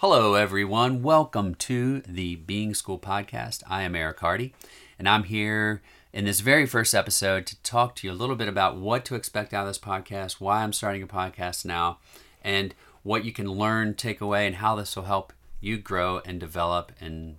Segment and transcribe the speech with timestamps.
[0.00, 1.02] Hello, everyone.
[1.02, 3.64] Welcome to the Being School podcast.
[3.66, 4.54] I am Erik Hardy,
[4.96, 5.82] and I'm here
[6.12, 9.16] in this very first episode to talk to you a little bit about what to
[9.16, 11.98] expect out of this podcast, why I'm starting a podcast now,
[12.44, 16.38] and what you can learn, take away, and how this will help you grow and
[16.38, 17.38] develop and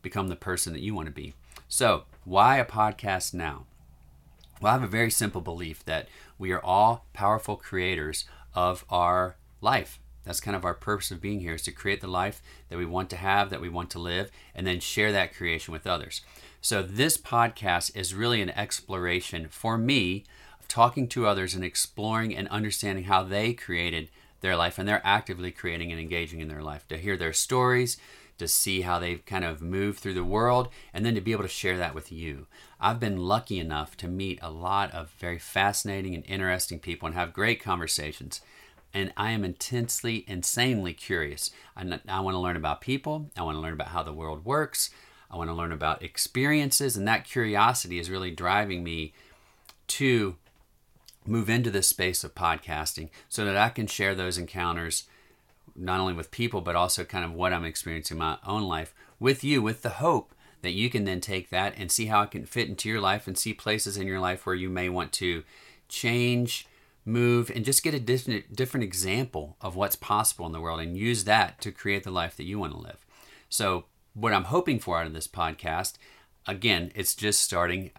[0.00, 1.34] become the person that you want to be.
[1.66, 3.64] So, why a podcast now?
[4.60, 6.06] Well, I have a very simple belief that
[6.38, 8.24] we are all powerful creators
[8.54, 12.06] of our life that's kind of our purpose of being here is to create the
[12.06, 15.34] life that we want to have, that we want to live, and then share that
[15.34, 16.22] creation with others.
[16.60, 20.24] So this podcast is really an exploration for me
[20.60, 24.08] of talking to others and exploring and understanding how they created
[24.40, 27.96] their life and they're actively creating and engaging in their life to hear their stories
[28.38, 31.42] to see how they've kind of moved through the world and then to be able
[31.42, 32.46] to share that with you.
[32.80, 37.14] I've been lucky enough to meet a lot of very fascinating and interesting people and
[37.16, 38.40] have great conversations
[38.94, 41.50] and I am intensely, insanely curious.
[41.76, 43.30] I, I want to learn about people.
[43.36, 44.90] I want to learn about how the world works.
[45.30, 49.12] I want to learn about experiences, and that curiosity is really driving me
[49.88, 50.36] to
[51.26, 55.04] move into this space of podcasting so that I can share those encounters
[55.76, 58.94] not only with people, but also kind of what I'm experiencing in my own life
[59.20, 62.30] with you, with the hope that you can then take that and see how it
[62.30, 65.12] can fit into your life and see places in your life where you may want
[65.12, 65.44] to
[65.88, 66.66] change
[67.04, 70.96] move and just get a different different example of what's possible in the world and
[70.96, 73.04] use that to create the life that you want to live.
[73.48, 75.94] So what I'm hoping for out of this podcast,
[76.46, 77.90] again, it's just starting.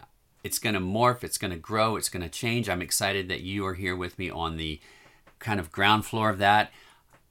[0.44, 2.70] It's going to morph, it's going to grow, it's going to change.
[2.70, 4.80] I'm excited that you are here with me on the
[5.40, 6.72] kind of ground floor of that.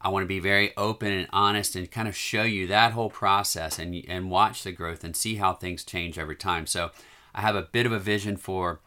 [0.00, 3.10] I want to be very open and honest and kind of show you that whole
[3.10, 6.66] process and and watch the growth and see how things change every time.
[6.66, 6.91] So
[7.34, 8.80] I have a bit of a vision for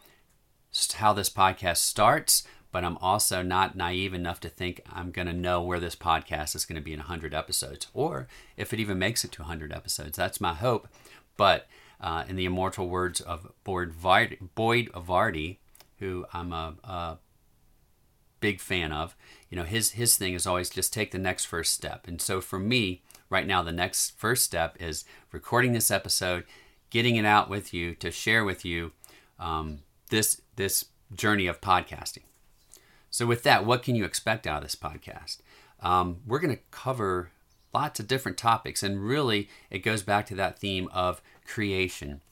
[0.94, 5.34] how this podcast starts, but I'm also not naive enough to think I'm going to
[5.34, 8.98] know where this podcast is going to be in 100 episodes or if it even
[8.98, 10.16] makes it to 100 episodes.
[10.16, 10.88] That's my hope.
[11.36, 11.68] But
[12.00, 15.58] uh, in the immortal words of Boyd Varty,
[15.98, 17.18] who I'm a, a
[18.40, 19.14] big fan of,
[19.50, 22.08] you know, his, his thing is always just take the next first step.
[22.08, 26.44] And so for me, right now, the next first step is recording this episode,
[26.88, 28.92] getting it out with you to share with you
[29.38, 32.22] um, this, this journey of podcasting.
[33.12, 35.36] So, with that, what can you expect out of this podcast?
[35.80, 37.30] Um, we're going to cover
[37.74, 42.22] lots of different topics, and really, it goes back to that theme of creation,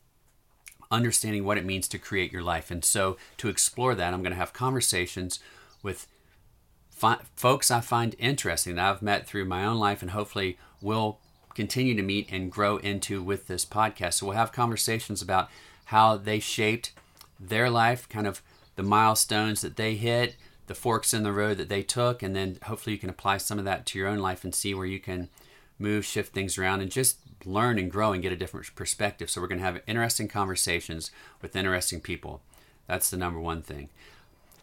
[0.90, 2.70] understanding what it means to create your life.
[2.70, 5.38] And so, to explore that, I'm going to have conversations
[5.82, 6.06] with
[6.88, 11.18] fi- folks I find interesting that I've met through my own life, and hopefully will
[11.54, 14.14] continue to meet and grow into with this podcast.
[14.14, 15.50] So, we'll have conversations about
[15.86, 16.92] how they shaped
[17.38, 18.40] their life, kind of
[18.76, 20.36] the milestones that they hit
[20.70, 23.58] the forks in the road that they took, and then hopefully you can apply some
[23.58, 25.28] of that to your own life and see where you can
[25.80, 29.28] move, shift things around, and just learn and grow and get a different perspective.
[29.28, 31.10] So we're going to have interesting conversations
[31.42, 32.40] with interesting people.
[32.86, 33.88] That's the number one thing.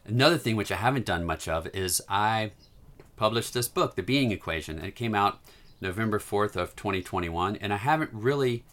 [0.06, 2.52] Another thing which I haven't done much of is I
[3.18, 5.42] published this book, The Being Equation, and it came out
[5.82, 8.64] November 4th of 2021, and I haven't really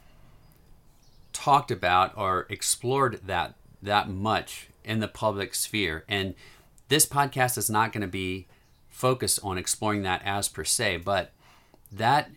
[1.33, 6.05] talked about or explored that that much in the public sphere.
[6.09, 6.37] And
[6.89, 8.47] this podcast is not going to be
[8.89, 11.33] focused on exploring that as per se, but
[11.91, 12.31] that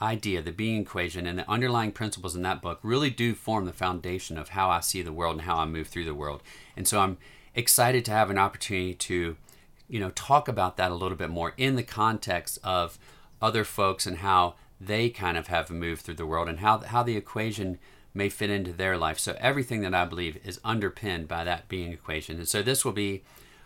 [0.00, 3.72] idea, the being equation, and the underlying principles in that book really do form the
[3.72, 6.42] foundation of how I see the world and how I move through the world.
[6.76, 7.18] And so I'm
[7.54, 9.36] excited to have an opportunity to,
[9.88, 12.98] you know, talk about that a little bit more in the context of
[13.40, 17.02] other folks and how they kind of have moved through the world and how how
[17.02, 17.78] the equation
[18.14, 19.18] may fit into their life.
[19.18, 22.36] So everything that I believe is underpinned by that being equation.
[22.38, 23.22] And so this will be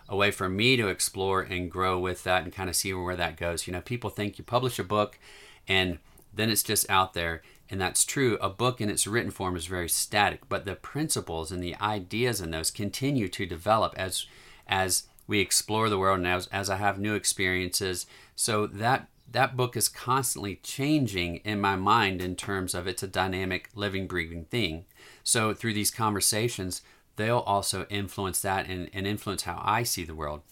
[0.08, 3.16] a way for me to explore and grow with that and kind of see where
[3.16, 3.66] that goes.
[3.66, 5.18] You know, people think you publish a book
[5.66, 5.98] and
[6.32, 7.42] then it's just out there.
[7.68, 8.38] And that's true.
[8.40, 12.40] A book in its written form is very static, but the principles and the ideas
[12.40, 14.26] in those continue to develop as
[14.68, 18.06] as we explore the world and as, as I have new experiences.
[18.36, 23.08] So that that book is constantly changing in my mind in terms of it's a
[23.08, 24.84] dynamic, living, breathing thing.
[25.24, 26.82] So through these conversations,
[27.16, 30.42] they'll also influence that and, and influence how I see the world.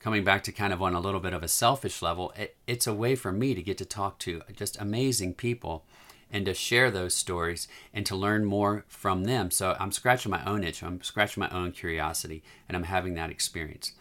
[0.00, 2.86] Coming back to kind of on a little bit of a selfish level, it, it's
[2.86, 5.84] a way for me to get to talk to just amazing people
[6.30, 9.50] and to share those stories and to learn more from them.
[9.50, 13.30] So I'm scratching my own itch, I'm scratching my own curiosity, and I'm having that
[13.30, 13.92] experience.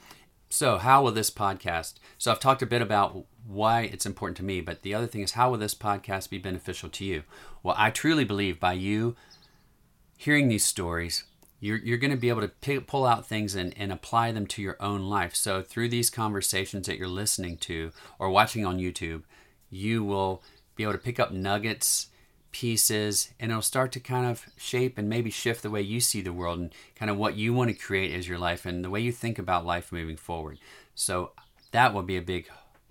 [0.50, 1.96] So, how will this podcast?
[2.18, 5.22] So, I've talked a bit about why it's important to me, but the other thing
[5.22, 7.24] is, how will this podcast be beneficial to you?
[7.64, 9.16] Well, I truly believe by you
[10.18, 11.26] hearing these stories,
[11.60, 14.46] you're, you're going to be able to pick, pull out things and, and apply them
[14.48, 15.36] to your own life.
[15.36, 19.24] So, through these conversations that you're listening to or watching on YouTube,
[19.70, 20.44] you will
[20.76, 22.08] be able to pick up nuggets,
[22.52, 26.22] pieces, and it'll start to kind of shape and maybe shift the way you see
[26.22, 28.90] the world and kind of what you want to create as your life and the
[28.90, 30.60] way you think about life moving forward.
[30.94, 31.32] So
[31.72, 32.48] that will be a big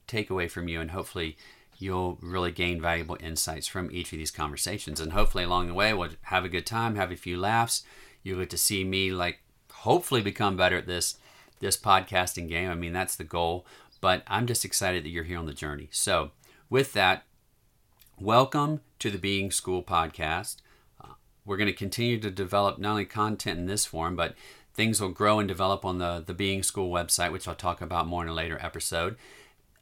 [0.08, 1.36] takeaway from you, and hopefully
[1.78, 5.00] you'll really gain valuable insights from each of these conversations.
[5.00, 7.82] And hopefully along the way, we'll have a good time, have a few laughs.
[8.24, 9.38] You'll get to see me like
[9.70, 11.18] hopefully become better at this
[11.60, 12.70] this podcasting game.
[12.70, 13.64] I mean, that's the goal.
[14.00, 15.88] But I'm just excited that you're here on the journey.
[15.90, 16.32] So,
[16.68, 17.24] with that,
[18.18, 20.56] welcome to the Being School podcast.
[21.02, 21.14] Uh,
[21.46, 24.34] we're going to continue to develop not only content in this form, but
[24.74, 28.06] things will grow and develop on the, the Being School website, which I'll talk about
[28.06, 29.16] more in a later episode.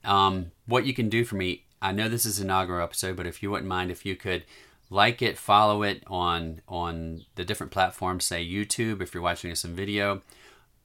[0.05, 3.27] Um, what you can do for me, I know this is an inaugural episode, but
[3.27, 4.45] if you wouldn't mind, if you could
[4.93, 9.65] like it, follow it on on the different platforms, say YouTube, if you're watching us
[9.65, 10.21] in video,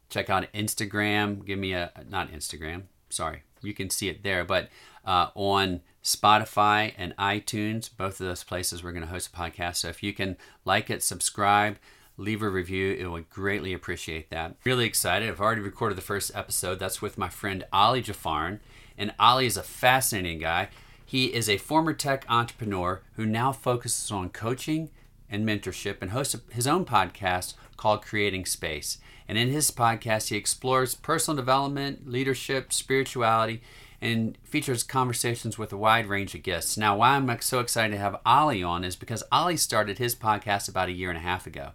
[0.10, 1.46] check out Instagram.
[1.46, 4.70] Give me a not Instagram, sorry, you can see it there, but
[5.06, 9.78] uh, on Spotify and iTunes, both of those places, we're going to host a podcast.
[9.78, 11.78] So if you can like it, subscribe,
[12.16, 14.56] leave a review, it would greatly appreciate that.
[14.64, 15.28] Really excited.
[15.28, 16.80] I've already recorded the first episode.
[16.80, 18.60] That's with my friend Ali Jafarin.
[18.98, 20.70] And Ali is a fascinating guy.
[21.10, 24.90] He is a former tech entrepreneur who now focuses on coaching
[25.30, 28.98] and mentorship and hosts his own podcast called Creating Space.
[29.26, 33.62] And in his podcast, he explores personal development, leadership, spirituality,
[34.02, 36.76] and features conversations with a wide range of guests.
[36.76, 40.68] Now, why I'm so excited to have Ali on is because Ali started his podcast
[40.68, 41.70] about a year and a half ago.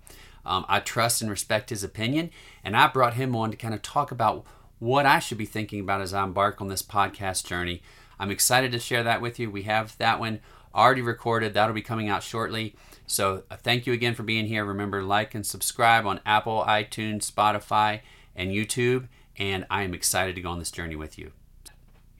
[0.44, 2.28] Um, I trust and respect his opinion,
[2.62, 4.44] and I brought him on to kind of talk about
[4.78, 7.80] what I should be thinking about as I embark on this podcast journey
[8.22, 9.50] I'm excited to share that with you.
[9.50, 10.38] We have that one
[10.72, 12.76] already recorded, that'll be coming out shortly.
[13.04, 14.64] So uh, thank you again for being here.
[14.64, 18.02] Remember, like and subscribe on Apple, iTunes, Spotify,
[18.36, 19.08] and YouTube.
[19.36, 21.32] And I am excited to go on this journey with you.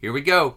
[0.00, 0.56] Here we go.